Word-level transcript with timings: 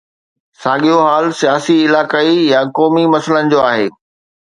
ساڳيو 0.61 0.97
حال 1.07 1.25
سياسي، 1.41 1.75
علائقائي 1.85 2.35
يا 2.53 2.61
قومي 2.77 3.05
مسئلن 3.13 3.43
جو 3.53 3.59
آهي. 3.69 3.87